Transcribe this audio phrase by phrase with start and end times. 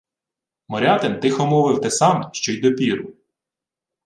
[0.67, 3.13] Морятин тихо мовив те саме, що й допіру: